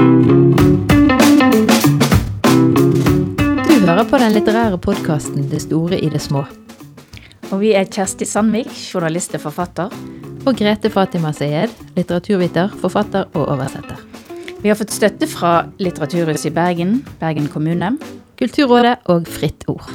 [0.00, 0.06] Du
[3.84, 6.46] hører på den litterære podkasten Det store i det små.
[7.50, 9.92] Og vi er Kjersti Sandvik, journalist og forfatter.
[10.46, 13.98] Og Grete Fatima Sayed, litteraturviter, forfatter og oversetter.
[14.62, 17.90] Vi har fått støtte fra Litteraturhuset i Bergen, Bergen kommune.
[18.40, 19.90] Kulturrådet og Fritt Ord.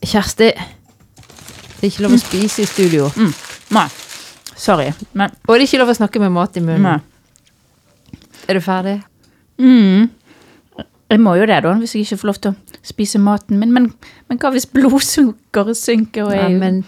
[0.00, 3.10] Kjersti, det er ikke lov å spise i studio.
[3.12, 3.34] Mm.
[3.76, 3.84] Nei,
[4.56, 6.88] sorry, men Og det er ikke lov å snakke med mat i munnen.
[6.94, 7.15] Nei.
[8.48, 9.00] Er du ferdig?
[9.58, 10.10] Mm.
[11.10, 13.72] Jeg må jo det, da, hvis jeg ikke får lov til å spise maten min.
[13.74, 13.90] Men,
[14.28, 16.26] men hva hvis blodsukkeret synker?
[16.26, 16.80] Og Ja, jeg, men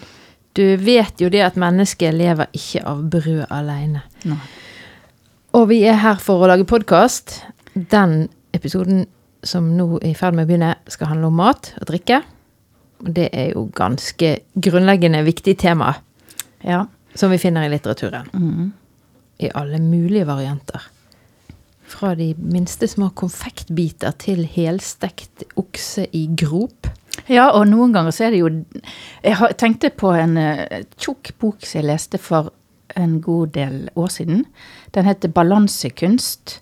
[0.59, 4.01] du vet jo det at mennesket lever ikke av brød alene.
[4.27, 4.39] Nei.
[5.57, 7.39] Og vi er her for å lage podkast.
[7.73, 9.05] Den episoden
[9.45, 12.19] som nå er i ferd med å begynne, skal handle om mat og drikke.
[12.99, 15.93] Og det er jo ganske grunnleggende viktig tema
[16.67, 16.83] Ja.
[17.15, 18.27] som vi finner i litteraturen.
[18.35, 18.71] Mm.
[19.39, 20.88] I alle mulige varianter.
[21.89, 26.87] Fra de minste små konfektbiter til helstekt okse i grop.
[27.27, 28.49] ja, og noen ganger så er det jo
[29.23, 32.53] Jeg tenkte på en eh, tjukk bok som jeg leste for
[32.97, 34.45] en god del år siden.
[34.95, 36.59] Den heter 'Balansekunst'.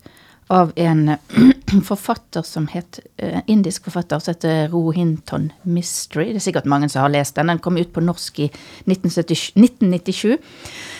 [0.49, 1.17] Av en
[1.83, 6.29] forfatter som het eh, indisk forfatter som heter Rohinton Mystery.
[6.29, 7.47] Det er sikkert mange som har lest den.
[7.47, 8.47] Den kom ut på norsk i
[8.87, 10.37] 1997.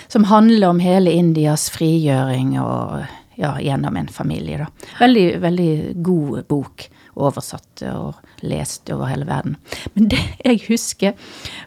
[0.08, 3.06] Som handler om hele Indias frigjøring og
[3.38, 4.58] ja, gjennom en familie.
[4.58, 4.90] da.
[5.00, 5.72] Veldig, veldig
[6.06, 6.88] god bok.
[7.18, 9.58] Oversatt og lest over hele verden.
[9.96, 11.16] Men det jeg husker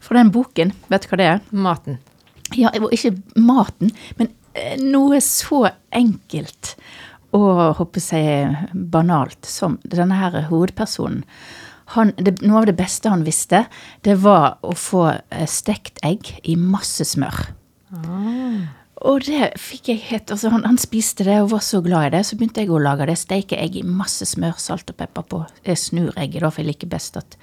[0.02, 1.40] fra den boken, vet du hva det er?
[1.50, 1.98] Maten.
[2.58, 6.74] Ja, ikke maten, men eh, noe så enkelt
[7.36, 11.22] og håper jeg banalt som denne her hovedpersonen.
[11.94, 13.64] Han, det, noe av det beste han visste,
[14.06, 17.48] det var å få eh, stekt egg i masse smør.
[19.10, 22.12] Og det fikk jeg helt altså han, han spiste det og var så glad i
[22.14, 23.16] det, så begynte jeg å lage det.
[23.18, 25.40] Steike egg i masse smør, salt og pepper på.
[25.66, 27.36] Jeg snur egget, da, for jeg liker best at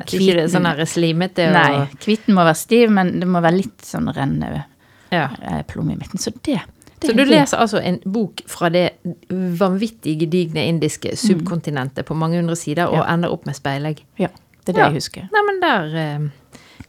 [0.00, 3.42] At ikke det er sånn slimete og Nei, hviten må være stiv, men det må
[3.44, 4.64] være litt sånn renne
[5.12, 5.28] Ja.
[5.42, 6.18] eh, plomme i midten.
[6.18, 6.60] Så det,
[7.02, 8.96] Så du er leser altså en bok fra det
[9.30, 13.12] vanvittig gedigne indiske subkontinentet på mange hundre sider, og Ja.
[13.14, 14.02] ender opp med speilegg.
[14.18, 14.28] Ja,
[14.64, 14.88] det er det Ja.
[14.90, 15.28] jeg husker.
[15.32, 16.18] Nei, men der eh,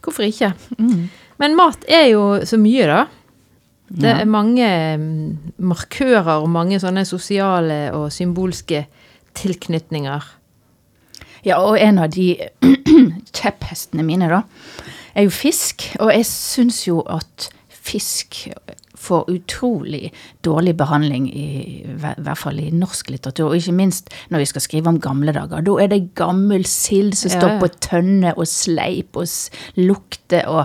[0.02, 0.52] Hvorfor ikke?
[0.78, 1.08] Mm.
[1.38, 3.06] Men mat er jo så mye, da.
[3.88, 4.66] Det er mange
[4.98, 8.86] mm, markører og mange sånne sosiale og symbolske
[9.38, 10.32] tilknytninger.
[11.46, 12.32] Ja, og en av de
[13.38, 14.42] kjepphestene mine, da,
[15.14, 15.86] er jo fisk.
[16.00, 18.48] Og jeg syns jo at fisk
[18.96, 20.10] får utrolig
[20.42, 21.46] dårlig behandling, i,
[21.84, 23.52] i hvert fall i norsk litteratur.
[23.52, 25.62] Og ikke minst når vi skal skrive om gamle dager.
[25.62, 29.30] Da er det gammel sild som Ja, står på tønne og sleip og
[29.78, 30.64] lukter og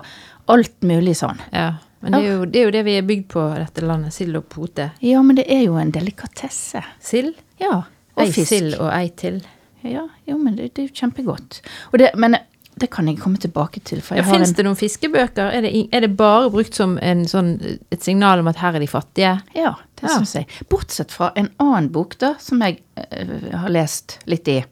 [0.52, 1.40] alt mulig sånn.
[1.54, 1.76] Ja.
[2.02, 4.14] Men det er, jo, det er jo det vi er bygd på, dette landet.
[4.16, 4.88] Sild og pote.
[5.06, 6.82] Ja, men det er jo en delikatesse.
[7.00, 7.36] Sild?
[7.62, 7.84] Ja.
[8.18, 8.50] Og Ei fisk.
[8.50, 9.38] sild og ei til.
[9.86, 11.60] Ja, jo, men det, det er jo kjempegodt.
[11.98, 12.36] Det, men
[12.82, 14.02] det kan jeg komme tilbake til.
[14.02, 15.54] For Ja, jeg har Fins det noen fiskebøker?
[15.54, 17.54] Er det, er det bare brukt som en sånn,
[17.94, 19.36] et signal om at her er de fattige?
[19.58, 20.18] Ja, det Ja.
[20.18, 20.48] syns jeg.
[20.70, 24.64] Bortsett fra en annen bok da, som jeg eh, har lest litt i.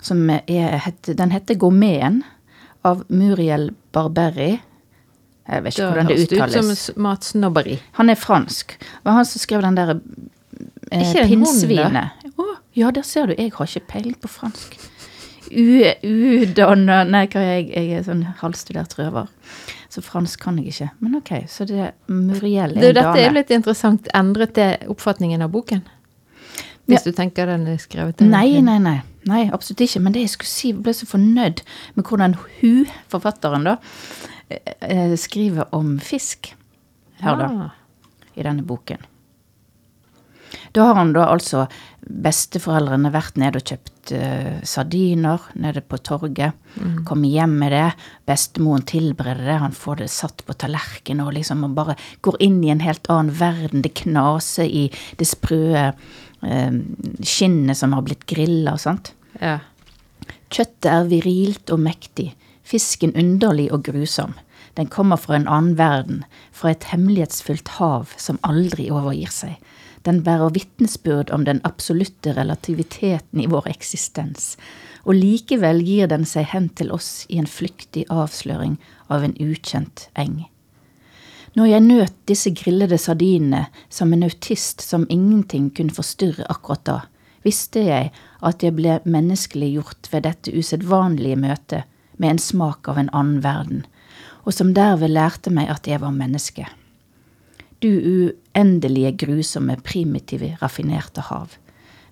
[0.00, 2.22] Som er, den heter 'Gourmeten'
[2.84, 4.60] av Muriel Barberi.
[5.48, 6.78] Jeg vet ikke hvordan det høres ut uttales.
[6.86, 7.78] som matsnobberi.
[7.98, 8.76] Han er fransk.
[8.78, 9.98] Det var han som skrev den der Er
[10.90, 12.28] eh, det pinnsvinet.
[12.38, 13.34] Oh, ja, der ser du.
[13.38, 14.78] Jeg har ikke peiling på fransk.
[15.52, 17.70] Udanna Nei, hva er jeg?
[17.74, 19.28] Jeg er sånn halvstudert røver.
[19.92, 20.90] Så fransk kan jeg ikke.
[21.04, 24.08] Men ok, så det er Muriel er Du, en dette er litt interessant.
[24.16, 25.82] Endret det oppfatningen av boken?
[26.88, 29.00] Hvis du tenker den er skrevet Nei, nei, nei.
[29.30, 30.02] Nei, absolutt ikke.
[30.02, 31.62] Men det jeg skulle si, ble så fornøyd
[31.94, 33.76] med hvordan hun, forfatteren, da,
[34.50, 36.54] eh, eh, skriver om fisk
[37.22, 37.70] her, da, Ja.
[38.36, 38.98] i denne boken.
[40.72, 41.66] Da har han da altså
[42.00, 46.56] besteforeldrene vært nede og kjøpt uh, sardiner nede på torget.
[47.04, 47.92] Kommer hjem med det.
[48.28, 49.58] Bestemoren tilbereder det.
[49.62, 53.08] Han får det satt på tallerken og liksom man bare går inn i en helt
[53.12, 53.84] annen verden.
[53.84, 54.90] Det knaser i
[55.20, 55.92] det sprø
[56.42, 59.12] skinnet som har blitt grilla og sånt.
[59.40, 59.60] Ja.
[60.52, 62.32] Kjøttet er virilt og mektig,
[62.66, 64.34] fisken underlig og grusom.
[64.76, 66.22] Den kommer fra en annen verden,
[66.52, 69.56] fra et hemmelighetsfullt hav som aldri overgir seg.
[70.02, 74.56] Den bærer vitnesbyrd om den absolutte relativiteten i vår eksistens,
[75.06, 78.78] og likevel gir den seg hen til oss i en flyktig avsløring
[79.12, 80.42] av en ukjent eng.
[81.52, 86.98] Når jeg nøt disse grillede sardinene som en autist som ingenting kunne forstyrre akkurat da,
[87.44, 93.10] visste jeg at jeg ble menneskeliggjort ved dette usedvanlige møtet med en smak av en
[93.12, 93.82] annen verden,
[94.46, 96.64] og som derved lærte meg at jeg var menneske.
[97.82, 101.58] Du uendelige, grusomme, primitive, raffinerte hav.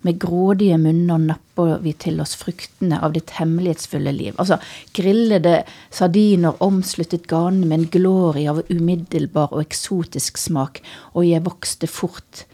[0.07, 4.37] Med grådige munner napper vi til oss fruktene av ditt hemmelighetsfulle liv.
[4.41, 4.57] Altså
[4.97, 5.59] grillede
[5.93, 10.81] sardiner omsluttet ganen med en glorie av umiddelbar og eksotisk smak,
[11.13, 12.47] og jeg vokste fort.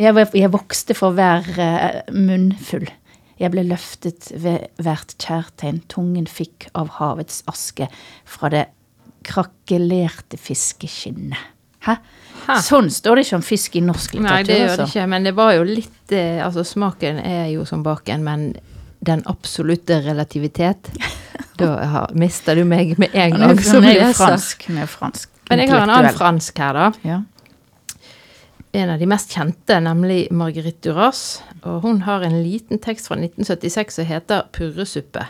[0.00, 2.88] Jeg, jeg vokste for hver uh, munnfull.
[3.38, 7.86] Jeg ble løftet ved hvert kjærtegn tungen fikk av havets aske
[8.26, 8.64] fra det
[9.28, 11.38] krakelerte fiskeskinnet.
[11.84, 12.00] Hæ?
[12.48, 12.56] Hæ?
[12.64, 14.34] Sånn står det ikke om fisk i norsk litteratur.
[14.34, 14.88] Nei, det gjør det altså.
[14.88, 18.46] ikke, men det var jo litt eh, Altså, smaken er jo som baken, men
[19.04, 20.88] den absolutte relativitet
[21.60, 24.14] Da mister du meg med en gang jo- som jo leser.
[24.14, 24.68] fransk.
[24.74, 25.28] med fransk.
[25.50, 26.92] Men jeg har en annen fransk her, da.
[27.02, 27.18] Ja.
[28.78, 31.42] En av de mest kjente, nemlig Marguerite Duras.
[31.64, 35.26] Og hun har en liten tekst fra 1976 som heter 'Purresuppe'.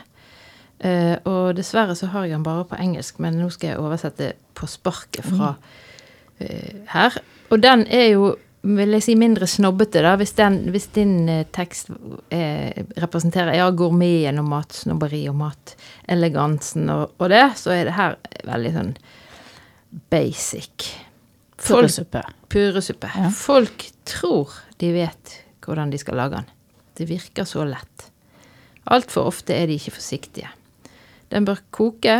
[0.85, 4.33] Uh, og dessverre så har jeg den bare på engelsk, men nå skal jeg oversette
[4.55, 5.79] på sparket fra eh,
[6.93, 7.17] her.
[7.49, 8.29] Og den er jo,
[8.61, 11.91] vil jeg si, mindre snobbete, da, hvis, den, hvis din eh, tekst
[12.35, 18.17] eh, representerer ja, gourmeten og matsnobberi og matelegansen og, og det, så er det her
[18.49, 18.93] veldig sånn
[20.13, 20.91] basic.
[21.59, 22.23] Folk Purresuppe.
[22.49, 23.11] Puresuppe.
[23.15, 23.31] Ja.
[23.35, 26.53] Folk tror de vet hvordan de skal lage den.
[26.99, 28.09] Det virker så lett.
[28.89, 30.49] Altfor ofte er de ikke forsiktige.
[31.29, 32.15] Den bør koke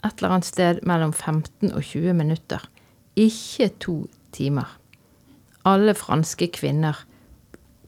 [0.00, 2.62] et eller annet sted mellom 15 og 20 minutter.
[3.20, 3.96] Ikke to
[4.32, 4.68] timer.
[5.68, 7.02] Alle franske kvinner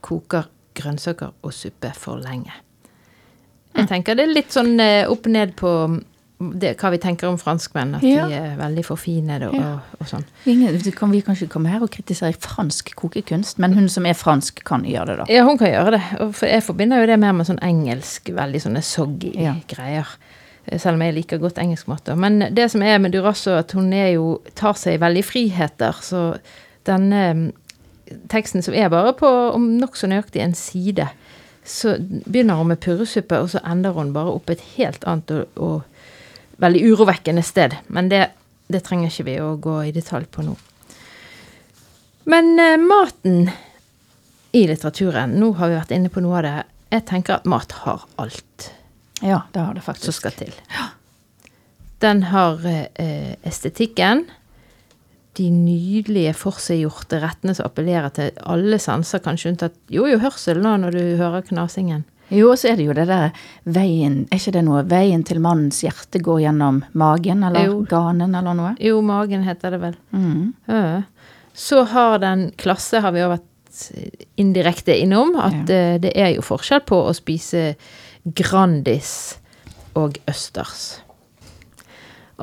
[0.04, 2.52] koker grønnsaker og suppe for lenge.
[3.76, 5.70] Jeg tenker det er litt sånn eh, opp ned på
[6.58, 7.94] det, hva vi tenker om franskmenn.
[7.96, 8.26] At Ja.
[8.28, 9.68] de er veldig forfinede og, Ja.
[9.78, 10.24] og, og sånn.
[10.50, 14.62] Ingen, kan vi kanskje komme her og kritisere fransk kokekunst, men hun som er fransk,
[14.64, 15.24] kan gjøre det, da.
[15.32, 16.02] Ja, hun kan gjøre det.
[16.20, 19.54] Og for jeg forbinder jo det mer med sånn engelsk, veldig sånne soggy Ja.
[19.68, 20.06] greier.
[20.66, 22.04] Eh, Selv om jeg liker godt engelskmat.
[22.04, 22.14] da.
[22.14, 25.92] Men det som er med Durasso, at hun jo, tar seg veldig friheter.
[26.02, 26.36] Så
[26.86, 27.52] denne mm,
[28.28, 31.08] teksten som er bare på om nokså nøyaktig en side,
[31.64, 35.46] så begynner hun med purresuppe, og så ender hun bare opp et helt annet og,
[35.56, 37.76] og veldig urovekkende sted.
[37.86, 38.26] Men det,
[38.66, 40.56] det trenger ikke vi å gå i detalj på nå.
[42.24, 43.50] Men eh, maten
[44.52, 46.56] i litteraturen, nå har vi vært inne på noe av det.
[46.92, 48.68] Jeg tenker at mat har alt
[49.22, 50.18] Ja, det har det som faktisk.
[50.18, 50.54] skal til.
[52.02, 54.24] Den har eh, estetikken,
[55.38, 60.74] de nydelige forseggjorte rettene som appellerer til alle sanser, kanskje unntatt jo, jo, hørsel nå
[60.82, 62.02] når du hører knasingen.
[62.32, 63.34] Jo, og så er det jo det der
[63.68, 67.82] veien Er ikke det noe Veien til mannens hjerte går gjennom magen, eller Jo.
[67.88, 68.70] ganen, eller noe?
[68.80, 69.96] Jo, magen heter det vel.
[70.16, 70.54] Mm.
[70.66, 71.02] Ja.
[71.52, 73.48] Så har den klasse, har vi jo vært
[74.40, 75.98] indirekte innom, at ja.
[76.00, 77.74] det er jo forskjell på å spise
[78.24, 79.38] Grandis
[79.98, 81.00] og Østers.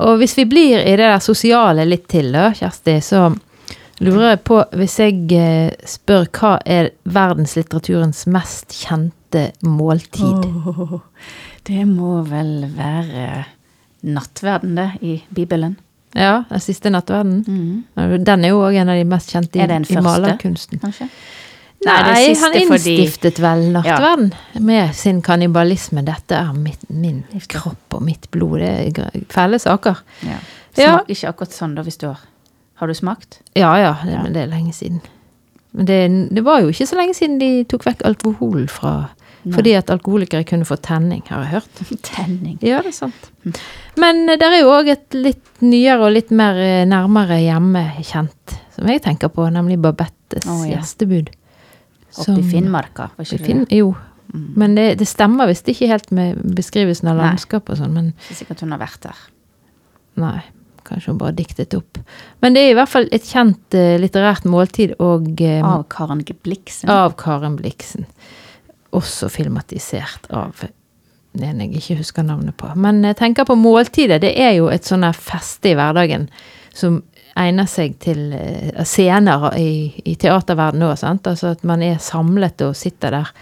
[0.00, 3.26] Og hvis vi blir i det der sosiale litt til, da, Kjersti, så
[4.00, 10.46] lurer jeg på Hvis jeg eh, spør hva er verdenslitteraturens mest kjente måltid?
[10.64, 11.00] Oh,
[11.68, 13.44] det må vel være
[14.08, 15.76] nattverden, det, i Bibelen.
[16.16, 17.44] Ja, Den siste nattverden?
[17.46, 18.24] Mm.
[18.24, 20.06] Den er jo òg en av de mest kjente i, Er det en i første?
[20.08, 20.80] malerkunsten.
[20.82, 21.06] Kanskje?
[21.86, 26.02] Nei, han fordi- innstiftet vel nattverden med sin kannibalisme.
[26.04, 28.58] Dette er mitt, min kropp og mitt blod.
[28.60, 30.02] Det er fæle saker.
[30.26, 30.36] Ja.
[30.76, 30.98] Ja.
[31.08, 32.18] Ikke akkurat sånn da, hvis du har
[32.80, 33.40] Har du smakt?
[33.54, 34.22] Ja ja, det, Ja.
[34.22, 35.02] men det er lenge siden.
[35.74, 39.10] Men det, det var jo ikke så lenge siden de tok vekk alkohol fra
[39.44, 39.54] Nei.
[39.56, 41.78] Fordi at alkoholikere kunne få tenning, har jeg hørt.
[42.02, 42.58] Tenning.
[42.60, 43.30] Ja, det er sant.
[43.96, 47.84] Men eh, det er jo òg et litt nyere og litt mer eh, nærmere hjemme
[48.04, 50.74] kjent, som jeg tenker på, nemlig Babettes oh, ja.
[50.78, 51.30] gjestebud.
[52.16, 53.76] Oppe i Finnmarka, var ikke det?
[53.78, 53.92] jo.
[54.30, 54.46] Mm.
[54.56, 57.94] Men det, det stemmer visst ikke helt med beskrivelsen av landskapet landskap og sånn.
[57.96, 59.22] Men Ikke sikkert hun har vært der.
[60.20, 60.40] nei,
[60.86, 61.98] kanskje hun bare diktet opp.
[62.42, 66.22] Men det er i hvert fall et kjent uh, litterært måltid og eh, Av Karen
[66.22, 66.90] Bliksen.
[66.90, 68.06] av Karen Bliksen.
[68.94, 70.64] Også filmatisert av
[71.38, 72.70] en jeg ikke husker navnet på.
[72.74, 74.20] Men jeg tenker på måltidet.
[74.22, 76.28] Det er jo et sånn feste i hverdagen
[76.74, 77.02] som
[77.38, 81.04] egner seg til eh, scener i, i teaterverdenen òg.
[81.06, 83.32] Altså at man er samlet og sitter der.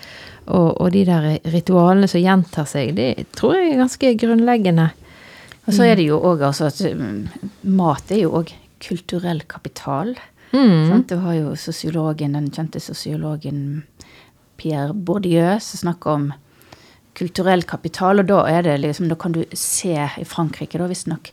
[0.48, 4.88] Og, og de der ritualene som gjentar seg, det tror jeg er ganske grunnleggende.
[5.68, 10.14] Og så er det jo òg altså at mm, mat er jo òg kulturell kapital.
[10.54, 10.88] Mm.
[10.88, 11.10] Sant?
[11.10, 13.82] Du har jo sosiologen, den kjente sosiologen
[14.58, 16.30] Pierre Bourdieu som snakker om
[17.18, 21.32] kulturell kapital, og da er det liksom, da kan du se i Frankrike da visstnok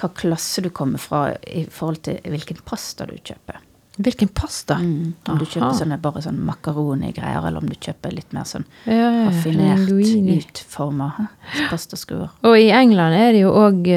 [0.00, 3.62] hva klasse du kommer fra i forhold til hvilken pasta du kjøper.
[3.96, 4.76] Hvilken pasta?
[4.76, 5.14] Mm.
[5.24, 9.08] Om du kjøper sånne, bare sånn makaroni-greier, eller om du kjøper litt mer sånn Ja,
[9.24, 11.08] raffinert utforma
[11.70, 12.34] pastaskruer.
[12.44, 13.88] Og i England er det jo òg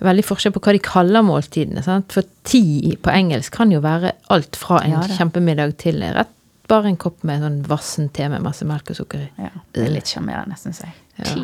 [0.00, 1.84] veldig forskjell på hva de kaller måltidene.
[1.84, 2.08] Sant?
[2.16, 6.32] For ti på engelsk kan jo være alt fra en Ja, kjempemiddag til rett
[6.70, 9.28] bare en kopp med sånn vassen te med masse melk og sukker i.
[9.42, 10.94] Ja, det er litt sjarmerende, syns jeg.
[11.20, 11.34] Ja.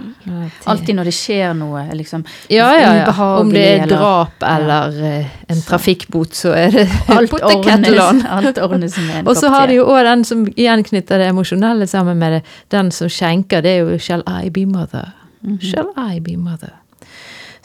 [0.73, 3.26] Alltid når det skjer noe liksom Ja, ja, ja.
[3.42, 7.35] Om det er drap eller eh, en trafikkbot, så er det Alt
[8.62, 8.97] ordnes,
[9.28, 12.42] Og så har de jo òg den som igjen knytter det emosjonelle sammen med det.
[12.73, 15.12] Den som skjenker, det er jo 'Shall I be mother'?
[15.42, 15.61] Mhm.
[15.61, 16.73] Shall I be mother?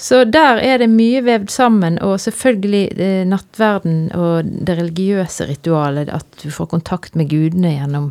[0.01, 6.10] Så der er det mye vevd sammen, og selvfølgelig eh, nattverden og det religiøse ritualet,
[6.10, 8.10] at du får kontakt med gudene gjennom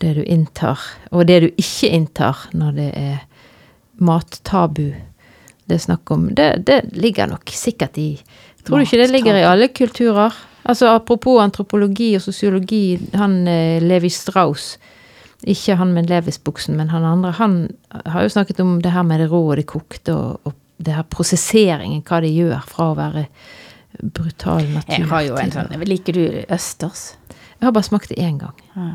[0.00, 0.80] det du inntar,
[1.12, 3.18] og det du ikke inntar når det er
[4.00, 4.94] mattabu
[5.70, 6.30] det er snakk om.
[6.34, 8.12] Det, det ligger nok sikkert i
[8.66, 10.34] Tror du ikke det ligger i alle kulturer?
[10.68, 14.74] Altså Apropos antropologi og sosiologi, han eh, Levi Strauss
[15.48, 17.30] Ikke han med Levis-buksen, men han andre.
[17.38, 17.54] Han
[18.04, 20.96] har jo snakket om det her med det rå og det kokte, og, og det
[20.96, 23.26] her prosesseringen, hva det gjør fra å være
[24.00, 27.14] brutal natur Jeg har jo en sånn Liker du østers?
[27.60, 28.56] Jeg har bare smakt det én gang.
[28.72, 28.90] Ja.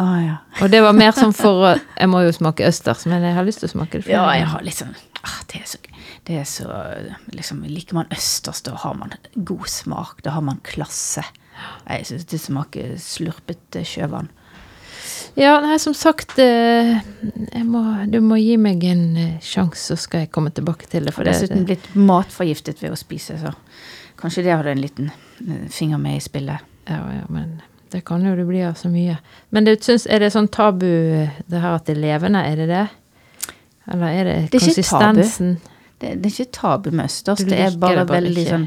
[0.00, 0.36] Ah, ja.
[0.64, 3.62] Og det var mer sånn for Jeg må jo smake østers, men jeg har lyst
[3.62, 5.78] til å smake det Ja, jeg har litt sånn ah, det, er så,
[6.26, 6.78] det er så
[7.36, 10.24] liksom, Liker man østers, da har man god smak.
[10.26, 11.22] Da har man klasse.
[11.86, 14.32] Jeg syns det smaker slurpete sjøvann.
[15.34, 16.98] Ja, nei, som sagt eh,
[17.66, 21.14] må, Du må gi meg en eh, sjanse, så skal jeg komme tilbake til det.
[21.16, 23.50] For dessuten blitt matforgiftet ved å spise, så
[24.20, 26.70] kanskje det hadde en liten eh, finger med i spillet.
[26.86, 27.56] ja, ja, men
[27.94, 29.16] det kan jo det bli av så mye.
[29.54, 30.86] Men det, synes, er det sånn tabu,
[31.46, 32.40] det her at det er levende?
[32.42, 32.86] Er det det?
[33.92, 35.20] Eller er det, Det er ikke tabu.
[35.20, 35.52] konsistensen?
[36.02, 37.44] Det, det er ikke tabu med østers.
[37.46, 38.56] Det er bare, det bare veldig ikke.
[38.56, 38.66] sånn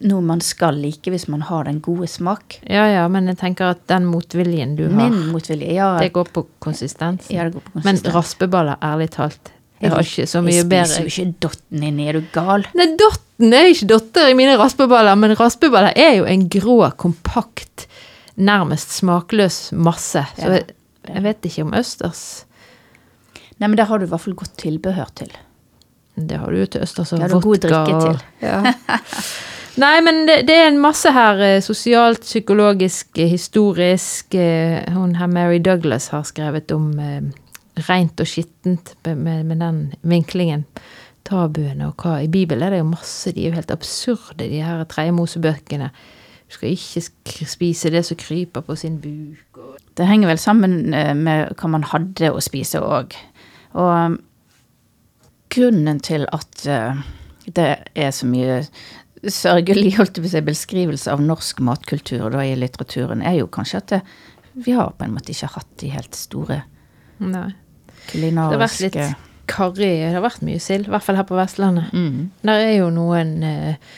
[0.00, 2.58] noe man skal like hvis man har den gode smak.
[2.64, 5.92] Ja ja, men jeg tenker at den motviljen du har, motvilje, ja.
[6.00, 7.28] det går på konsistens.
[7.32, 10.88] ja, det går på Men raspeballer, ærlig talt, jeg har ikke så mye Jeg bedre
[10.88, 12.66] spiser jo ikke dotten inni, er du gal?
[12.76, 17.86] Nei, dotten er ikke dotter i mine raspeballer, men raspeballer er jo en grå, kompakt,
[18.36, 20.24] nærmest smakløs masse.
[20.36, 20.66] Så jeg,
[21.08, 22.24] jeg vet ikke om østers
[23.60, 25.34] Nei, men der har du i hvert fall godt tilbehør til.
[26.16, 28.22] Det har du jo til østers og Det har du god vodka drikke til.
[28.40, 28.62] Ja.
[29.80, 34.34] Nei, men det, det er en masse her eh, sosialt, psykologisk, eh, historisk.
[34.34, 36.90] eh, Hun her Mary Douglas har skrevet om
[37.88, 40.66] rent og skittent med, med, den vinklingen.
[41.24, 43.32] Tabuene og hva I Bibelen er det jo masse.
[43.32, 45.90] De er jo helt absurde, de her tredje Mosebøkene.
[46.50, 49.60] Du skal ikke spise det som kryper på sin buk.
[49.62, 53.14] Og Det henger vel sammen med hva man hadde å spise òg.
[53.78, 54.18] Og
[55.54, 56.66] grunnen til at
[57.46, 58.64] det er så mye
[59.28, 64.02] sørgelig holdt jeg beskrivelse av norsk matkultur da i litteraturen, er jo kanskje at det,
[64.64, 66.62] vi har på en måte ikke hatt de helt store
[67.20, 67.50] Nei.
[68.16, 68.96] Det har vært litt
[69.50, 69.90] karri.
[70.00, 71.90] Det har vært mye sild, i hvert fall her på Vestlandet.
[71.92, 72.30] mm.
[72.48, 73.90] Der er jo noen eh,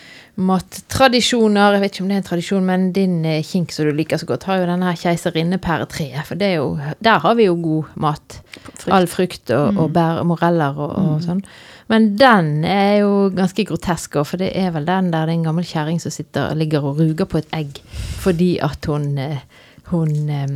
[0.42, 1.76] mattradisjoner.
[1.76, 4.20] Jeg vet ikke om det er en tradisjon, men din eh, kink som du liker
[4.20, 6.24] så godt, har jo denne her keiserinnepæretreet.
[6.28, 6.72] For det jo,
[7.04, 8.40] der har vi jo god mat.
[8.64, 8.88] Frukt.
[8.90, 11.44] All frukt og, og bær, moreller og, og sånn.
[11.90, 15.66] Men den er jo ganske grotesk, for det er vel den der det er gammel
[15.66, 17.82] kjerring som sitter, ligger og ruger på et egg
[18.22, 19.42] fordi at hun, eh,
[19.90, 20.52] hun eh,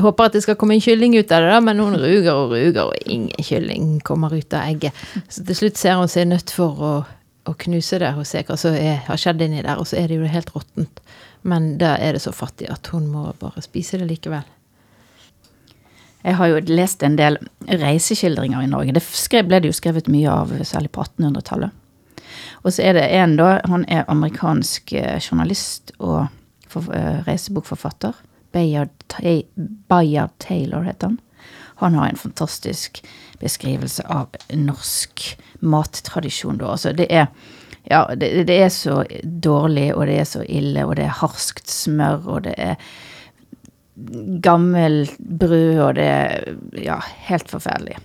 [0.00, 2.54] håper at det skal komme en kylling ut av det, da, men hun ruger og
[2.54, 4.96] ruger, og ingen kylling kommer ut av egget.
[5.28, 6.94] Så til slutt ser hun seg nødt for å,
[7.44, 10.20] å knuse det og se hva som har skjedd inni der, og så er det
[10.20, 11.04] jo helt råttent.
[11.46, 14.55] Men da er det så fattig at hun må bare spise det likevel.
[16.24, 18.94] Jeg har jo lest en del reiseskildringer i Norge.
[18.96, 21.70] Det ble det jo skrevet mye av, særlig på 1800-tallet.
[22.64, 23.60] Og så er det en, da.
[23.70, 26.26] Han er amerikansk eh, journalist og
[26.74, 28.16] eh, reisebokforfatter.
[28.52, 28.90] Bayard,
[29.88, 31.20] Bayard Taylor heter han.
[31.76, 33.02] Han har en fantastisk
[33.38, 35.26] beskrivelse av norsk
[35.60, 36.72] mattradisjon, da.
[36.72, 37.28] Altså, det er
[37.86, 41.70] ja, det, det er så dårlig, og det er så ille, og det er harskt
[41.70, 42.80] smør, og det er
[44.44, 47.96] gammel bru, og det er ja, helt forferdelig.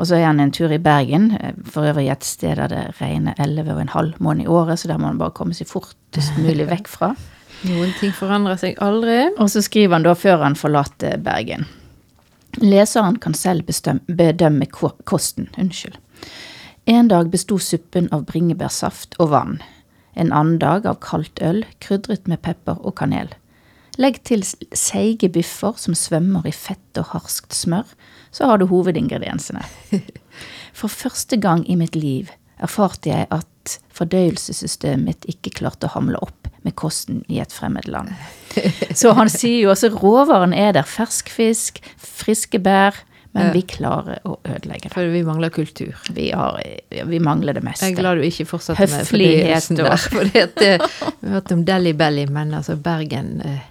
[0.00, 1.30] Og så er han en tur i Bergen,
[1.68, 5.20] for øvrig et sted der det regner 11,5 måneder i året, så der må han
[5.20, 7.12] bare komme seg fortest mulig vekk fra.
[7.68, 9.28] Noen ting forandrer seg aldri.
[9.38, 11.68] Og så skriver han da før han forlater Bergen.
[12.60, 15.48] Leseren kan selv bestemme, bedømme kosten.
[15.58, 15.94] Unnskyld.
[16.90, 19.60] En dag besto suppen av bringebærsaft og vann.
[20.18, 23.30] En annen dag av kaldt øl, krydret med pepper og kanel.
[24.00, 27.88] Legg til seige biffer som svømmer i fett og harskt smør,
[28.32, 29.64] så har du hovedingrediensene.
[30.78, 32.32] For første gang i mitt liv
[32.62, 37.88] erfarte jeg at fordøyelsessystemet mitt ikke klarte å hamle opp med kosten i et fremmed
[37.90, 38.14] land.
[39.00, 40.88] Så han sier jo også råvaren er der.
[40.88, 42.96] Fersk fisk, friske bær.
[43.32, 44.92] Men vi klarer å ødelegge det.
[44.92, 45.96] For vi mangler kultur.
[46.12, 46.58] Vi, har,
[47.08, 47.88] vi mangler det meste.
[47.88, 50.02] Jeg er glad du ikke fortsatte med fordøyelsen der.
[50.04, 53.62] For det, vi har hørt om Delhi Belly, men altså Bergen, eh,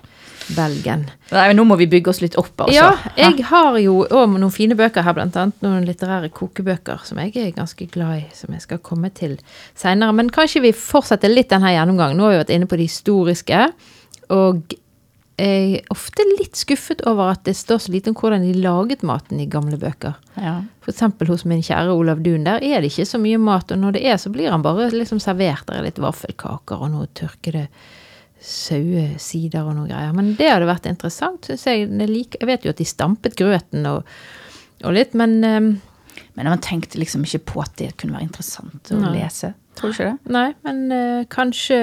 [0.55, 1.05] Belgen.
[1.31, 2.75] Nei, men nå må vi bygge oss litt opp, altså.
[2.75, 7.34] Ja, jeg har jo noen fine bøker her, blant annet noen litterære kokebøker som jeg
[7.39, 9.38] er ganske glad i, som jeg skal komme til
[9.79, 10.15] seinere.
[10.17, 12.20] Men kanskje vi fortsetter litt denne gjennomgangen.
[12.20, 13.65] Nå har vi vært inne på det historiske,
[14.31, 14.77] og
[15.41, 19.01] jeg er ofte litt skuffet over at det står så lite om hvordan de laget
[19.08, 20.20] maten i gamle bøker.
[20.38, 20.60] Ja.
[20.86, 23.96] Eksempel hos min kjære Olav Duun, der er det ikke så mye mat, og når
[23.98, 25.65] det er, så blir han bare liksom servert.
[25.70, 27.65] Der er litt vaffelkaker og noe tørkede
[28.41, 30.12] sauesider og noe greier.
[30.17, 31.86] Men det hadde vært interessant, syns jeg.
[31.88, 34.03] Jeg, liker, jeg vet jo at de stampet grøten og,
[34.83, 35.71] og litt, men um,
[36.36, 39.13] Men man tenkte liksom ikke på at det kunne være interessant å Nei.
[39.19, 39.53] lese.
[39.75, 40.31] Tror du ikke det?
[40.31, 41.77] Nei, men uh, kanskje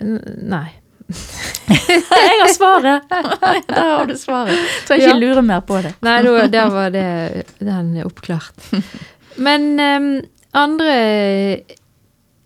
[0.00, 0.66] Nei.
[1.70, 3.06] jeg har svaret!
[3.70, 4.58] Der har du svaret.
[4.88, 5.18] Trenger ikke Ja.
[5.22, 5.92] lure mer på det.
[6.02, 8.70] Nei, da, der var det, den oppklart.
[9.46, 10.08] Men um,
[10.56, 10.96] andre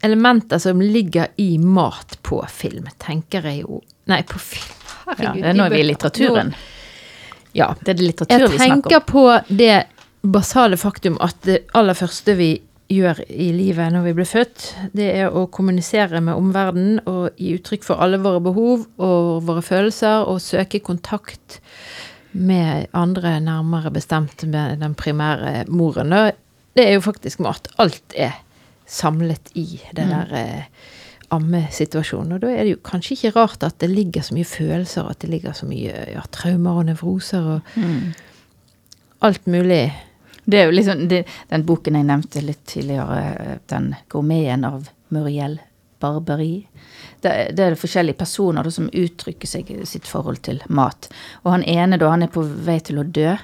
[0.01, 3.81] elementer som ligger i mat på film, tenker jeg jo
[4.11, 4.77] Nei, på film.
[5.07, 6.55] Herregud, det er nå er vi i litteraturen.
[7.53, 7.73] Ja.
[7.81, 8.65] Det er det litteratur vi snakker om.
[8.65, 9.77] Jeg tenker på det
[10.21, 12.51] basale faktum at det aller første vi
[12.91, 14.65] gjør i livet når vi blir født,
[14.99, 19.63] det er å kommunisere med omverdenen og gi uttrykk for alle våre behov og våre
[19.63, 21.61] følelser og søke kontakt
[22.33, 26.15] med andre, nærmere bestemt med den primære moren.
[26.75, 27.71] Det er jo faktisk mat.
[27.83, 28.39] Alt er
[28.91, 30.11] samlet i det Mm.
[30.11, 30.65] der eh,
[31.31, 32.33] ammesituasjonen.
[32.37, 35.21] Og da er det jo kanskje ikke rart at det ligger så mye følelser, at
[35.23, 38.13] det ligger så mye ja, traumer og nevroser og Mm.
[39.23, 39.93] alt mulig.
[40.51, 45.61] Det er jo liksom det, den boken jeg nevnte litt tidligere, den gourmeten av Muriel
[46.01, 46.67] Barberi.
[47.21, 51.11] Det, det er forskjellige personer da, som uttrykker seg sitt forhold til mat.
[51.45, 53.37] Og han ene da, han er på vei til å dø,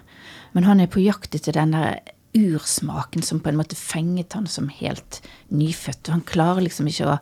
[0.55, 2.01] men han er på jakt etter den der
[2.37, 6.09] ursmaken som på en måte fenget han som helt nyfødt.
[6.09, 7.17] Og han klarer liksom ikke å,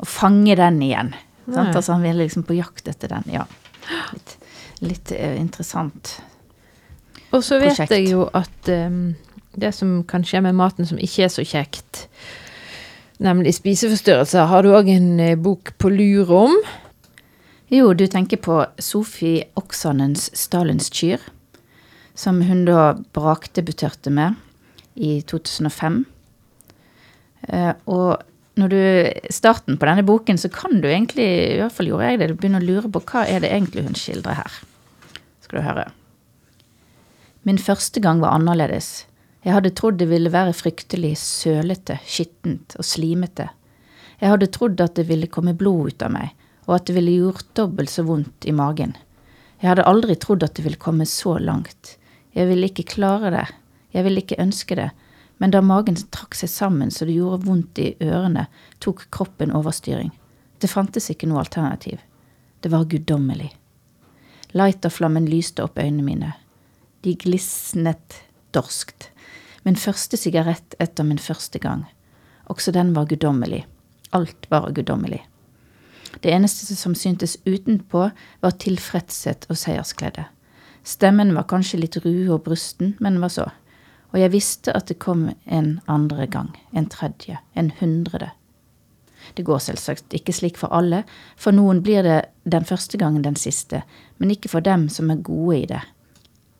[0.00, 1.14] å fange den igjen.
[1.48, 1.74] Sant?
[1.74, 3.26] Altså Han ville liksom på jakt etter den.
[3.32, 3.46] Ja.
[4.12, 4.36] Litt,
[4.84, 6.18] litt uh, interessant.
[7.30, 7.94] Og så vet Prosjekt.
[7.94, 9.14] jeg jo at um,
[9.58, 12.04] det som kan skje med maten som ikke er så kjekt,
[13.22, 16.54] nemlig spiseforstyrrelser, har du òg en uh, bok på lur om.
[17.70, 21.22] Jo, du tenker på Sofie Oksanens Stalins kyr,
[22.18, 24.38] som hun da brakdebuterte med
[24.94, 26.02] i 2005.
[27.48, 28.22] Eh, og
[28.60, 28.80] når du
[29.32, 32.40] starten på denne boken, så kan du egentlig, i hvert fall gjorde jeg det, du
[32.40, 34.58] begynner å lure på hva er det egentlig hun skildrer her.
[35.44, 35.86] Skal du høre.
[37.48, 39.06] Min første gang var annerledes.
[39.46, 43.48] Jeg hadde trodd det ville være fryktelig sølete, skittent og slimete.
[44.20, 46.34] Jeg hadde trodd at det ville komme blod ut av meg,
[46.68, 48.92] og at det ville gjort dobbelt så vondt i magen.
[49.62, 51.96] Jeg hadde aldri trodd at det ville komme så langt.
[52.36, 53.46] Jeg ville ikke klare det,
[53.90, 54.90] jeg ville ikke ønske det,
[55.40, 58.46] men da magen trakk seg sammen så det gjorde vondt i ørene,
[58.78, 60.10] tok kroppen overstyring.
[60.60, 62.02] Det fantes ikke noe alternativ.
[62.60, 63.48] Det var guddommelig.
[64.52, 66.32] Lighterflammen lyste opp øynene mine.
[67.00, 68.20] De glisnet
[68.52, 69.08] dorskt.
[69.64, 71.86] Min første sigarett etter min første gang.
[72.52, 73.64] Også den var guddommelig.
[74.12, 75.22] Alt var guddommelig.
[76.20, 80.26] Det eneste som syntes utenpå, var tilfredshet og seiersglede.
[80.84, 83.46] Stemmen var kanskje litt rue og brusten, men hva så?
[84.10, 88.30] Og jeg visste at det kom en andre gang, en tredje, en hundrede.
[89.36, 91.04] Det går selvsagt ikke slik for alle,
[91.38, 92.18] for noen blir det
[92.50, 93.82] den første gangen den siste,
[94.18, 95.82] men ikke for dem som er gode i det.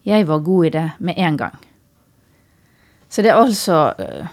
[0.07, 1.59] Jeg var god i det med en gang.
[3.11, 4.27] Så det er altså øh,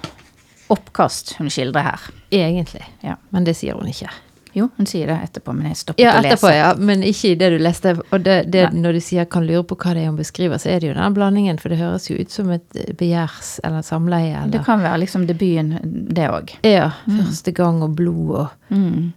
[0.69, 2.09] oppkast hun skildrer her.
[2.31, 2.85] Egentlig.
[3.03, 3.17] Ja.
[3.31, 4.11] Men det sier hun ikke.
[4.57, 6.33] Jo, hun sier det etterpå, men jeg stoppet Ja, å lese.
[6.39, 6.71] etterpå, ja.
[6.89, 7.91] Men ikke i det du leste.
[8.11, 10.69] Og det, det, når du sier 'kan lure på hva det er hun beskriver', så
[10.73, 11.59] er det jo den blandingen.
[11.59, 12.67] For det høres jo ut som et
[12.97, 14.33] begjærs- eller samleie.
[14.41, 15.79] Eller, Det kan være liksom debuten,
[16.13, 16.49] det òg.
[16.63, 16.91] Ja.
[17.07, 19.13] Første gang og blod og Mm.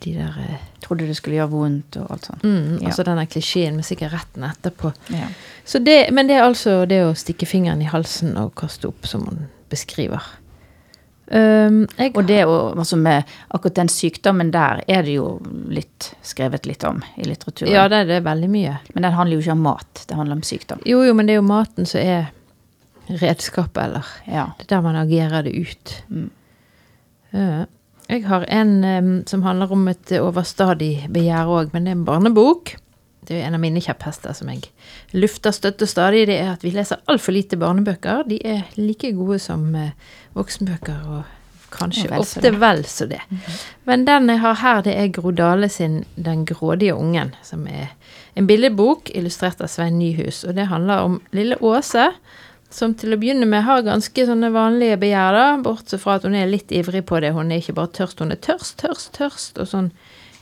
[0.00, 2.42] de der eh, Trodde det skulle gjøre vondt og alt sånt.
[2.42, 2.86] mm, Ja.
[2.88, 4.92] Altså denne klisjeen med sigaretten etterpå.
[5.10, 5.28] Ja.
[5.64, 9.06] Så det, men det er altså det å stikke fingeren i halsen og kaste opp,
[9.06, 10.20] som hun beskriver.
[11.26, 15.38] Um, Og det å, altså med akkurat den sykdommen der er det jo
[15.72, 17.72] litt skrevet litt om i litteraturen.
[17.72, 18.74] ja, det er det veldig mye.
[18.92, 20.82] Men den handler jo ikke om mat, det handler om sykdom.
[20.84, 22.26] Jo, jo, men det er jo maten som er
[23.08, 24.50] redskapet, eller Ja.
[24.58, 26.02] Det er der man agerer det ut.
[26.08, 26.30] Mm.
[27.32, 27.64] Ja.
[28.08, 32.04] Jeg har en um, som handler om et overstadig begjær òg, men det er en
[32.04, 32.76] barnebok.
[33.28, 34.66] Det er en av mine kjepphester som jeg
[35.16, 36.26] lufter støtter stadig.
[36.30, 38.26] Det er at vi leser altfor lite barnebøker.
[38.28, 39.94] De er like gode som eh,
[40.36, 41.22] voksenbøker, og
[41.74, 42.60] kanskje Og vel så ofte det.
[42.60, 43.20] vel så det.
[43.88, 47.94] Men den jeg har her, det er Gro Dale sin 'Den grådige ungen', som er
[48.36, 50.44] en billedbok illustrert av Svein Nyhus.
[50.44, 52.12] Og det handler om lille Åse,
[52.70, 56.34] som til å begynne med har ganske sånne vanlige begjær, da, bortsett fra at hun
[56.34, 57.32] er litt ivrig på det.
[57.32, 59.92] Hun er ikke bare tørst, hun er tørst, tørst, tørst, og sånn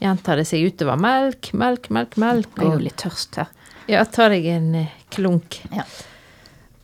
[0.03, 1.01] gjentar det seg utover.
[1.01, 2.57] Melk, melk, melk, melk.
[2.59, 3.53] Jeg er jo litt tørst her.
[3.91, 5.63] ja, ta deg en eh, klunk.
[5.75, 5.87] Ja.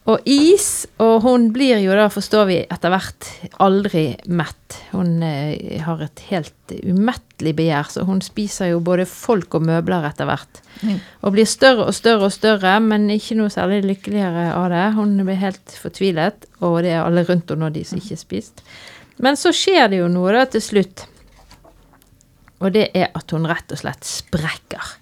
[0.09, 3.26] Og is, og hun blir jo da, forstår vi, etter hvert
[3.61, 4.78] aldri mett.
[4.94, 10.07] Hun eh, har et helt umettelig begjær, så hun spiser jo både folk og møbler
[10.09, 10.62] etter hvert.
[10.81, 10.96] Mm.
[11.28, 14.87] Og blir større og større og større, men ikke noe særlig lykkeligere av det.
[14.96, 18.64] Hun blir helt fortvilet, og det er alle rundt henne de som ikke har spist.
[19.20, 21.04] Men så skjer det jo noe da til slutt.
[22.58, 24.94] Og det er at hun rett og slett sprekker.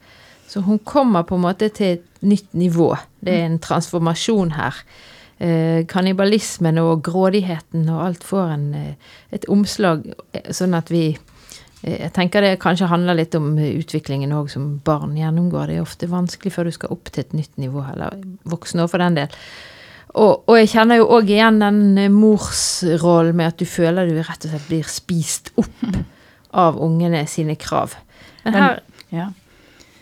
[0.47, 2.95] Så hun kommer på en måte til et nytt nivå.
[3.21, 4.79] Det er en transformasjon her.
[5.39, 8.95] Eh, kannibalismen og grådigheten og alt får en, eh,
[9.37, 11.19] et omslag, eh, sånn at vi
[11.83, 15.67] eh, Jeg tenker det kanskje handler litt om utviklingen òg, som barn gjennomgår.
[15.67, 18.91] Det er ofte vanskelig før du skal opp til et nytt nivå, eller voksne òg
[18.91, 19.29] for den del.
[20.15, 24.45] Og, og jeg kjenner jo òg igjen den morsrollen med at du føler du rett
[24.47, 25.85] og slett blir spist opp
[26.57, 27.95] av ungene sine krav.
[28.45, 28.81] Men her,
[29.13, 29.29] Ja.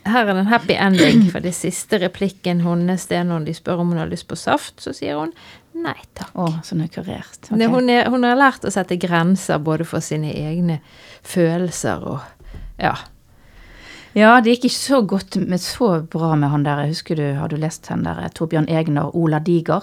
[0.07, 3.55] her er det en happy ending, for det siste replikken hennes det er når de
[3.57, 5.33] spør om hun har lyst på saft, så sier hun
[5.75, 6.31] nei takk.
[6.39, 7.49] Å, sånn er kurert.
[7.51, 7.75] Det, Ok.
[7.75, 10.81] hun, er, hun har lært å sette grenser både for sine egne
[11.23, 12.21] følelser og
[12.79, 12.95] Ja.
[14.15, 16.85] Ja, det gikk ikke så godt, men så bra med han der.
[16.87, 19.83] Husker du, har du lest han der Torbjørn Egner, Ola Diger?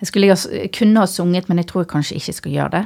[0.00, 2.82] Jeg skulle jeg kunne ha sunget, men jeg tror jeg kanskje ikke skal gjøre det.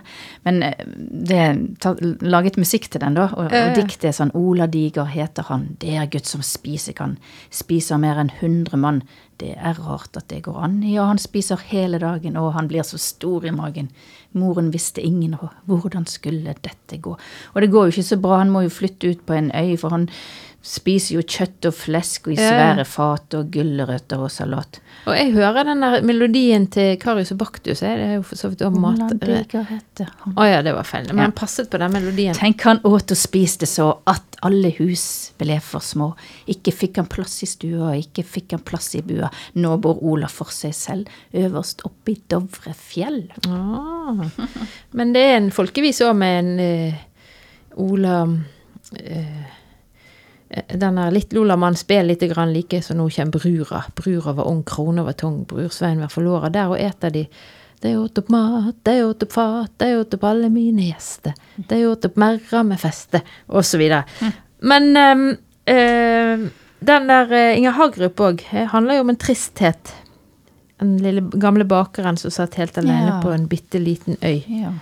[0.47, 0.85] Men eh,
[1.31, 1.41] det
[1.83, 3.31] ta, laget musikk til den, da.
[3.35, 3.71] Og, Ja, ja.
[3.71, 5.71] og diktet er sånn Ola Diger heter han.
[5.83, 7.19] Det er gutt som spiser kan.
[7.51, 9.03] Spiser mer enn 100 mann.
[9.41, 10.83] Det er rart at det går an.
[10.85, 13.89] Ja, han spiser hele dagen, og han blir så stor i magen.
[14.37, 17.17] Moren visste ingen og hvordan skulle dette gå.
[17.55, 18.43] Og det går jo ikke så bra.
[18.43, 20.11] Han må jo flytte ut på en øy, for han
[20.61, 24.81] spiser jo kjøtt og flesk og i svære fat og gulrøtter og salat.
[25.09, 27.81] Og jeg hører den der melodien til Karius og Baktus.
[27.81, 27.97] jeg.
[27.97, 29.01] Det er jo for så vidt om mat...
[30.37, 31.09] Å ja, det var feil.
[31.15, 32.37] Men han passet på den melodien.
[32.37, 36.11] Tenk han åt og spiste så at alle hus ble for små.
[36.53, 39.31] Ikke fikk han plass i stua, ikke fikk han plass i bua.
[39.57, 43.23] Nå bor Ola for seg selv, øverst oppe i Dovre fjell.
[43.49, 44.27] Ah.
[44.97, 47.07] Men det er en folkevis òg med en uh,
[47.81, 48.17] Ola
[48.99, 49.57] eh,
[50.51, 53.85] Den er litt Lola mann spiller litt grann like som nå kommer brura.
[53.95, 56.51] Brura var ung, krona var tung, brursveien var forlora.
[56.51, 57.27] Der og eter de.
[57.81, 61.33] De åt opp mat, de åt opp fat, de åt opp alle mine gjester.
[61.71, 63.23] De åt opp merra med feste,
[63.81, 64.03] videre.
[64.61, 65.23] Men ehm,
[65.65, 66.43] eh,
[66.85, 68.43] den der eh, Inger Hagerup òg
[68.75, 69.95] handler jo om en tristhet.
[70.81, 73.21] Den lille gamle bakeren som satt helt alene Ja.
[73.23, 74.73] på en bitte liten øy Ja.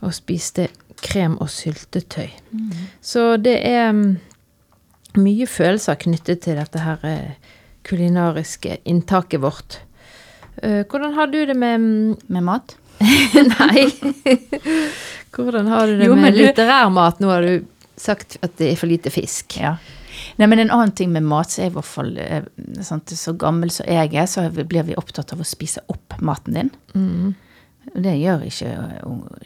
[0.00, 0.68] og spiste
[1.02, 2.30] krem og syltetøy.
[3.00, 4.16] Så det er mm,
[5.18, 7.52] mye følelser knyttet til dette her eh,
[7.88, 9.78] kulinariske inntaket vårt.
[10.62, 12.76] Eh, hvordan har du det med mm, Med mat?
[13.60, 13.86] Nei.
[15.34, 17.20] hvordan har du det Jo, med du- litterær mat?
[17.22, 17.64] Nå har du
[18.00, 19.56] sagt at det er for lite fisk.
[19.60, 19.76] Ja.
[20.40, 22.44] Nei, men en annen ting med mat, så er i hvert fall eh,
[22.84, 26.56] sant, Så gammel som jeg er, så blir vi opptatt av å spise opp maten
[26.58, 26.70] din.
[26.94, 27.30] Mm.
[27.94, 28.72] Det gjør ikke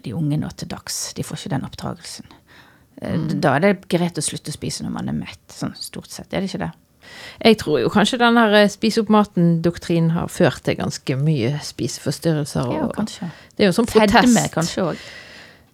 [0.04, 1.12] de unge nå til dags.
[1.16, 2.26] De får ikke den oppdragelsen.
[3.04, 6.10] Eh, Da er det greit å slutte å spise når man er mett, sånn stort
[6.10, 6.32] sett.
[6.32, 6.72] Er det ikke det?
[7.44, 11.58] Jeg tror jo kanskje den her eh, spis opp maten-doktrinen har ført til ganske mye
[11.62, 12.72] spiseforstyrrelser.
[12.72, 13.28] Ja, kanskje.
[13.56, 14.16] det er jo sånn protest.
[14.24, 15.04] Fedme kanskje òg.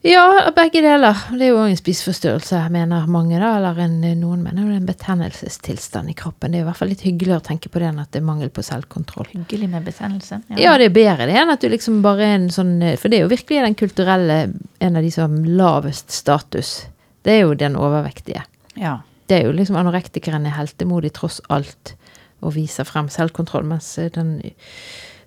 [0.03, 1.19] Ja, begge deler.
[1.37, 3.51] Det er jo en spiseforstyrrelse, mener mange, da.
[3.59, 6.55] Eller en, noen mener det er en betennelsestilstand i kroppen.
[6.55, 8.25] Det er i hvert fall litt hyggeligere å tenke på det enn at det er
[8.25, 9.29] mangel på selvkontroll.
[9.35, 10.41] Hyggelig med betennelse.
[10.57, 13.19] Ja, det er bedre det enn at du liksom bare er en sånn For det
[13.21, 14.39] er jo virkelig den kulturelle
[14.81, 16.73] En av de som har lavest status.
[17.25, 18.45] Det er jo den overvektige.
[18.77, 18.99] ja.
[19.31, 21.93] Det er jo liksom anorektikeren er heltemodig tross alt
[22.43, 24.41] og viser frem selvkontroll, mens den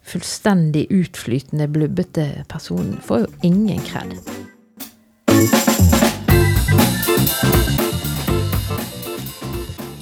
[0.04, 4.18] fullstendig utflytende, blubbete personen får jo ingen kred.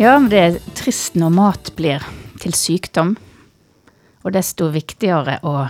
[0.01, 2.01] Ja, men det er trist når mat blir
[2.41, 3.13] til sykdom.
[4.25, 5.67] Og desto viktigere å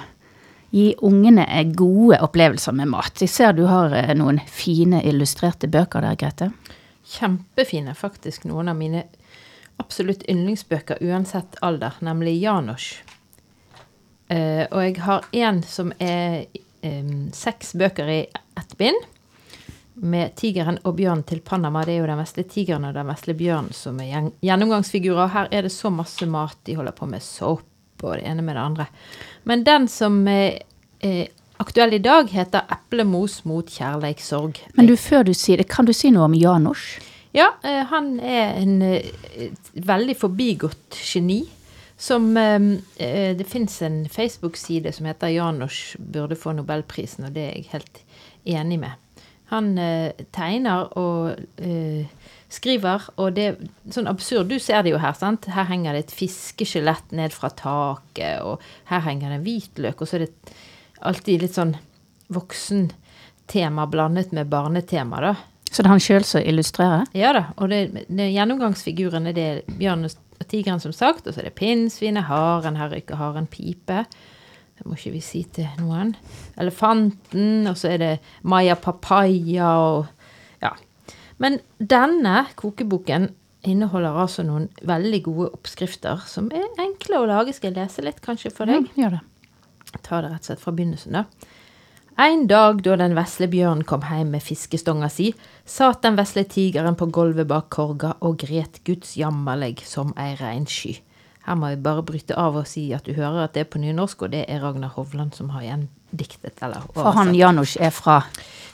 [0.71, 3.19] gi ungene gode opplevelser med mat.
[3.21, 6.51] Jeg ser du har eh, noen fine illustrerte bøker der, Grete.
[7.11, 8.47] Kjempefine, faktisk.
[8.47, 9.05] Noen av mine
[9.81, 13.01] absolutt yndlingsbøker uansett alder, nemlig Janosch.
[14.31, 16.45] Uh, og jeg har en som er
[16.87, 19.09] um, seks bøker i ett bind.
[20.01, 21.83] Med tigeren og bjørnen til Panama.
[21.83, 25.33] Det er jo den vesle tigeren og den vesle bjørnen som er gjennomgangsfigurer.
[25.33, 26.55] Her er det så masse mat.
[26.63, 27.67] De holder på med sopp
[28.03, 28.87] og det ene med det andre.
[29.43, 30.59] Men den som eh,
[30.99, 31.27] eh,
[31.61, 34.59] aktuell i dag, heter 'Eplemos mot kjærleikssorg'.
[34.75, 36.99] Men du, før du sier det, kan du si noe om Janosch?
[37.33, 39.01] Ja, eh, han er en
[39.73, 41.43] veldig forbigått geni.
[42.01, 47.67] Som Det fins en Facebook-side som heter «Janosch burde få nobelprisen', og det er jeg
[47.71, 47.99] helt
[48.45, 48.91] enig med.
[49.53, 49.75] Han
[50.33, 51.37] tegner og
[52.51, 53.59] skriver, og det er
[53.93, 54.49] sånn absurd.
[54.51, 55.47] Du ser det jo her, sant?
[55.51, 60.09] Her henger det et fiskeskjelett ned fra taket, og her henger det en hvitløk, og
[60.09, 60.57] så er det
[61.07, 61.77] alltid litt sånn
[62.31, 65.35] voksentema blandet med barnetema, da.
[65.71, 67.05] Så det er han sjøl som illustrerer?
[67.15, 71.41] Ja da, og det, det gjennomgangsfigurene det er bjørn og tigeren, som sagt, og så
[71.41, 74.03] er det pinnsvinet, haren, her ryker haren pipe.
[74.81, 76.15] Det må ikke vi si til noen.
[76.59, 80.09] Elefanten, og så er det Maya Papaya og.
[81.41, 83.31] Men denne kokeboken
[83.65, 87.55] inneholder altså noen veldig gode oppskrifter som er enkle å lage.
[87.57, 88.87] Skal jeg lese litt, kanskje, for deg?
[88.95, 89.25] Ja, gjør det.
[90.05, 91.57] Ta det rett og slett fra begynnelsen, da.
[92.21, 95.31] En dag da den vesle bjørnen kom hjem med fiskestonga si,
[95.65, 100.99] satt den vesle tigeren på gulvet bak korga og gret Guds jammerlegg som ei reinsky.
[101.47, 103.81] Her må jeg bare bryte av og si at du hører at det er på
[103.81, 105.65] nynorsk, og det er Ragnar Hovland som har
[106.11, 107.33] gjendiktet eller For han.
[107.35, 108.21] Janusz er fra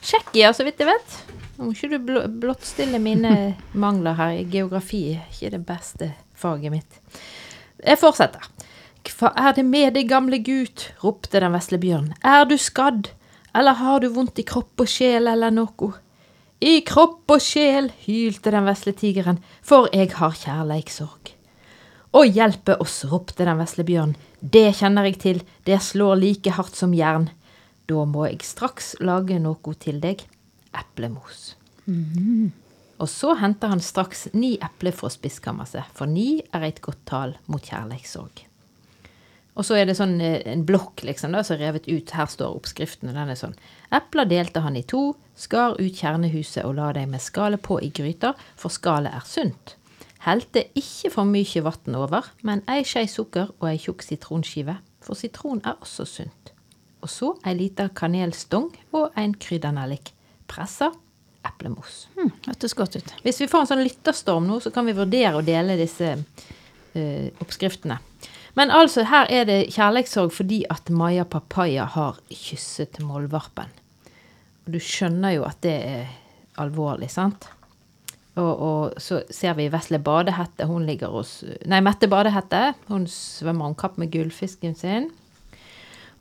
[0.01, 1.17] Tsjekkia, så vidt jeg vet.
[1.57, 4.31] Nå må ikke du bl blottstille mine mangler her.
[4.37, 6.99] i Geografi er ikke det beste faget mitt.
[7.83, 8.45] Jeg fortsetter.
[9.07, 10.91] Hva er det med deg, gamle gut?
[11.01, 12.13] ropte den vesle bjørnen.
[12.23, 13.09] Er du skadd?
[13.55, 15.93] Eller har du vondt i kropp og sjel eller noe?
[16.61, 21.31] I kropp og sjel, hylte den vesle tigeren, for jeg har kjærleikssorg.
[22.17, 24.17] Å hjelpe oss, ropte den vesle bjørnen.
[24.39, 27.29] Det kjenner jeg til, det slår like hardt som jern.
[27.87, 30.25] Da må jeg straks lage noe til deg.
[30.77, 31.55] Eplemos.
[32.97, 37.35] Og så henter han straks ni epler fra spiskammerset, for ni er et godt tall
[37.47, 38.43] mot kjærleikssorg.
[39.57, 42.13] Og så er det sånn eh, en blokk liksom da, som er revet ut.
[42.13, 43.55] Her står oppskriften, og den er sånn.
[43.93, 47.89] Epler delte han i to, skar ut kjernehuset og la dem med skallet på i
[47.89, 49.76] gryta, for skallet er sunt.
[50.25, 55.15] Helte ikke for mye vann over, men ei skje sukker og ei tjukk sitronskive, for
[55.19, 56.53] sitron er også sunt.
[57.05, 60.11] Og så ei lita kanelstong og en kryddernellik.
[60.49, 60.89] Pressa
[61.45, 62.07] eplemos.
[62.17, 63.13] hm, Hørtes godt ut.
[63.23, 67.29] Hvis vi får en sånn lytterstorm nå, så kan vi vurdere å dele disse eh,
[67.43, 67.99] oppskriftene.
[68.57, 73.69] Men altså, her er det kjærlighetssorg fordi at Maya Papaya har kysset målvarpen.
[74.65, 76.09] Og du skjønner jo at det er
[76.57, 77.45] alvorlig, sant?
[78.37, 80.67] Og, og så ser vi Vesle Badehette.
[80.69, 82.75] Hun ligger hos Nei, Mette Badehette.
[82.91, 85.09] Hun svømmer om kapp med gullfisken sin.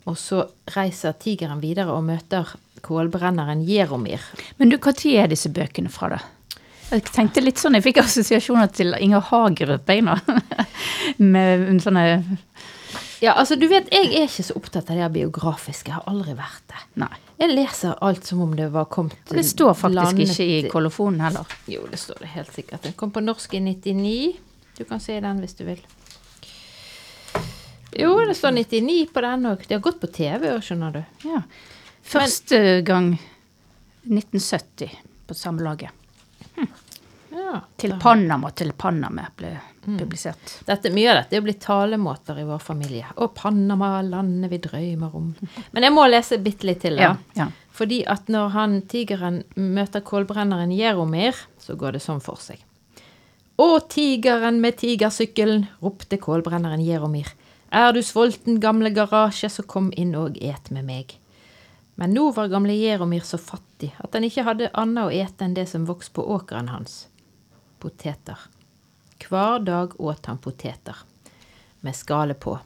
[0.07, 4.23] Og så reiser tigeren videre og møter kålbrenneren Jeromir.
[4.57, 6.23] Men du, når er disse bøkene fra, da?
[6.87, 10.15] Jeg tenkte litt sånn, jeg fikk assosiasjoner til Inger Hagerup, jeg nå.
[11.33, 12.05] Med sånne
[13.19, 15.91] Ja, altså, du vet, jeg er ikke så opptatt av det biografiske.
[15.91, 16.85] Jeg har aldri vært det.
[17.03, 17.15] Nei.
[17.37, 20.69] Jeg leser alt som om det var kommet Og det står faktisk landet- ikke i
[20.71, 21.45] kolofonen heller.
[21.69, 22.81] Jo, det står det helt sikkert.
[22.81, 24.35] Den kom på norsk i 99.
[24.77, 25.81] Du kan se den hvis du vil.
[27.97, 29.67] Jo, det står 99 på den òg.
[29.67, 31.03] De har gått på TV òg, skjønner du.
[31.29, 31.41] Ja.
[32.03, 33.13] Første gang
[34.07, 34.91] 1970
[35.27, 35.89] på Samlaget.
[37.31, 39.51] Ja, Til Panama til Panama ble
[39.95, 40.53] publisert.
[40.67, 43.07] Dette, mye av dette er blitt talemåter i vår familie.
[43.23, 45.31] Og Panama, landet vi drømmer om.
[45.73, 46.99] Men jeg må lese bitte litt til.
[46.99, 47.13] da.
[47.13, 47.47] Ja, ja.
[47.77, 52.63] Fordi at når han tigeren møter kålbrenneren Jeromir, så går det sånn for seg.
[53.57, 57.29] Å, tigeren med tigersykkelen, ropte kålbrenneren Jeromir.
[57.73, 61.15] Er du sulten, gamle garasje, så kom inn og et med meg.
[61.97, 65.55] Men nå var gamle Jeromir så fattig at han ikke hadde annet å ete enn
[65.57, 67.07] det som vokste på åkeren hans.
[67.81, 68.37] Poteter.
[69.17, 70.95] Hver dag åt han poteter.
[71.81, 72.57] Med skallet på.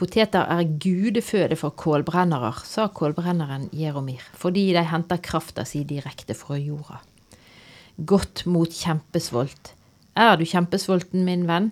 [0.00, 6.56] Poteter er gudeføde for kålbrennere, sa kålbrenneren Jeromir, fordi de henter krafta si direkte fra
[6.56, 7.02] jorda.
[8.00, 9.74] Godt mot kjempesvolt.
[10.16, 11.68] Er du kjempesvolten, min venn?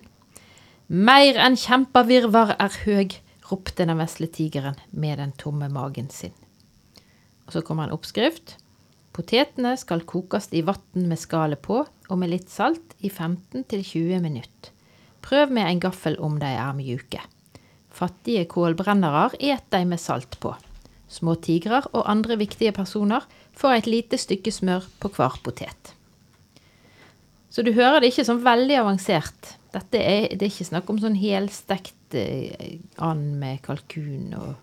[0.89, 3.17] Mer enn kjempevirvar er høg,
[3.49, 6.35] ropte den vesle tigeren med den tomme magen sin.
[7.47, 8.59] Og så kommer en oppskrift.
[9.15, 14.71] Potetene skal kokes i vann med skallet på, og med litt salt i 15-20 minutter.
[15.25, 17.21] Prøv med en gaffel om de er mjuke.
[17.93, 20.53] Fattige kålbrennere et de med salt på.
[21.09, 23.25] Små tigrer og andre viktige personer
[23.57, 25.93] får et lite stykke smør på hver potet.
[27.49, 29.55] Så du hører det ikke sånn veldig avansert.
[29.73, 34.53] Dette er, det er ikke snakk om sånn helstekt eh, and med kalkun og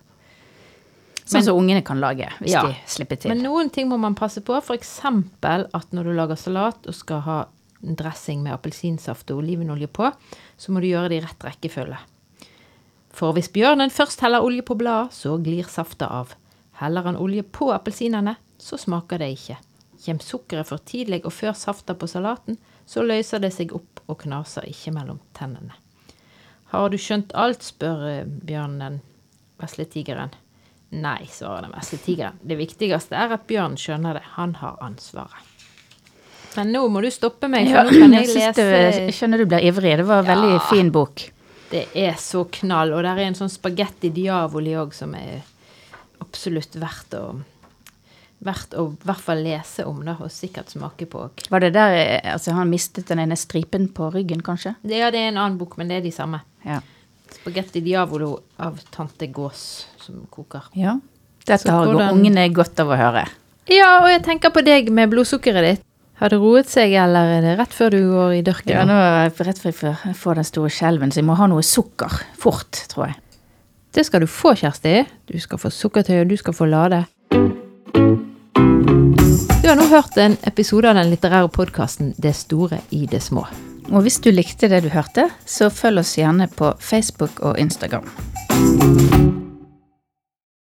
[1.27, 2.61] Sånn som ungene kan lage, hvis Ja.
[2.63, 3.29] de slipper til.
[3.33, 4.55] Men noen ting må man passe på.
[4.57, 4.99] F.eks.
[5.03, 7.45] at når du lager salat og skal ha
[7.83, 10.11] en dressing med appelsinsaft og olivenolje på,
[10.57, 11.97] så må du gjøre det i rett rekkefølge.
[13.11, 16.35] For hvis bjørnen først heller olje på bladet, så glir safta av.
[16.79, 19.57] Heller han olje på appelsinene, så smaker det ikke.
[20.05, 24.19] Kjem sukkeret for tidlig og før safta på salaten, så løser det seg opp og
[24.19, 25.73] knaser ikke mellom tennene.
[26.71, 28.99] Har du skjønt alt, spør eh, bjørnen
[29.57, 29.59] vesletigeren.
[29.59, 30.29] vesle tigeren.
[30.91, 32.37] Nei, svarer den vesle tigeren.
[32.47, 34.23] Det viktigste er at bjørnen skjønner det.
[34.37, 35.53] Han har ansvaret.
[36.55, 39.49] Men nå må du stoppe meg, for nå kan jeg lese det, jeg skjønner du
[39.51, 39.97] blir ivrig.
[39.99, 40.63] Det var en veldig Ja.
[40.71, 41.25] fin bok.
[41.69, 45.43] Det er så knall, og der er en sånn spagetti diavoli òg som er
[46.23, 47.27] absolutt verdt å
[48.37, 51.47] Verdt å i hvert fall lese om, da, og sikkert smake på òg.
[51.49, 54.75] Var det der eh, altså, han mistet den ene stripen på ryggen, kanskje?
[54.83, 56.43] Det, ja, det er en annen bok, men det er de samme.
[56.63, 56.77] Ja.
[57.37, 60.61] Spagetti diavolo av tante Gås som koker.
[60.73, 60.97] ja.
[61.47, 63.25] Dette har hvordan- ungene godt av å høre.
[63.69, 65.81] Ja, og jeg tenker på deg med blodsukkeret ditt.
[66.19, 68.67] Har det roet seg, eller er det rett før du går i dørken?
[68.73, 69.71] Ja, nå er jeg rett før
[70.03, 73.15] jeg får den store skjelven, så jeg må ha noe sukker fort, tror jeg.
[73.93, 75.05] Det skal du få, Kjersti.
[75.25, 77.05] Du skal få sukkertøy, og du skal få lade.
[79.61, 83.45] Du har nå hørt en episode av den litterære podkasten Det store i det små.
[83.87, 88.07] Og hvis du likte det du hørte, så følg oss gjerne på Facebook og Instagram.